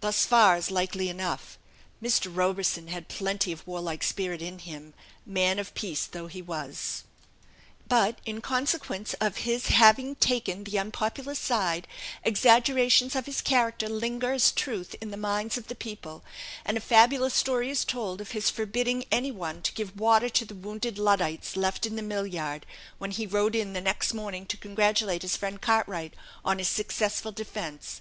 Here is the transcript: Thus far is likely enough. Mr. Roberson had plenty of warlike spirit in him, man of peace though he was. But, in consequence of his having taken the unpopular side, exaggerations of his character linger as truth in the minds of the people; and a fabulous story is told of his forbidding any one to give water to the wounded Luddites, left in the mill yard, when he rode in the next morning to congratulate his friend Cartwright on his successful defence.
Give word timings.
Thus 0.00 0.26
far 0.26 0.56
is 0.56 0.72
likely 0.72 1.08
enough. 1.08 1.56
Mr. 2.02 2.28
Roberson 2.36 2.88
had 2.88 3.06
plenty 3.06 3.52
of 3.52 3.64
warlike 3.64 4.02
spirit 4.02 4.42
in 4.42 4.58
him, 4.58 4.92
man 5.24 5.60
of 5.60 5.72
peace 5.74 6.04
though 6.06 6.26
he 6.26 6.42
was. 6.42 7.04
But, 7.86 8.18
in 8.26 8.40
consequence 8.40 9.14
of 9.20 9.36
his 9.46 9.68
having 9.68 10.16
taken 10.16 10.64
the 10.64 10.80
unpopular 10.80 11.36
side, 11.36 11.86
exaggerations 12.24 13.14
of 13.14 13.26
his 13.26 13.40
character 13.40 13.88
linger 13.88 14.32
as 14.32 14.50
truth 14.50 14.96
in 15.00 15.12
the 15.12 15.16
minds 15.16 15.56
of 15.56 15.68
the 15.68 15.76
people; 15.76 16.24
and 16.64 16.76
a 16.76 16.80
fabulous 16.80 17.34
story 17.34 17.70
is 17.70 17.84
told 17.84 18.20
of 18.20 18.32
his 18.32 18.50
forbidding 18.50 19.04
any 19.12 19.30
one 19.30 19.62
to 19.62 19.72
give 19.74 19.96
water 19.96 20.28
to 20.28 20.44
the 20.44 20.56
wounded 20.56 20.98
Luddites, 20.98 21.54
left 21.56 21.86
in 21.86 21.94
the 21.94 22.02
mill 22.02 22.26
yard, 22.26 22.66
when 22.98 23.12
he 23.12 23.28
rode 23.28 23.54
in 23.54 23.74
the 23.74 23.80
next 23.80 24.12
morning 24.12 24.44
to 24.46 24.56
congratulate 24.56 25.22
his 25.22 25.36
friend 25.36 25.60
Cartwright 25.60 26.14
on 26.44 26.58
his 26.58 26.66
successful 26.66 27.30
defence. 27.30 28.00